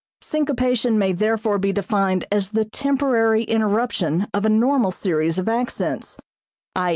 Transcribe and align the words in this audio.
Syncopation 0.23 0.97
may 0.97 1.11
therefore 1.13 1.59
be 1.59 1.71
defined 1.71 2.25
as 2.31 2.49
the 2.49 2.65
temporary 2.65 3.43
interruption 3.43 4.25
of 4.33 4.45
a 4.45 4.49
normal 4.49 4.89
series 4.89 5.37
of 5.37 5.47
accents, 5.47 6.17
_i. 6.75 6.89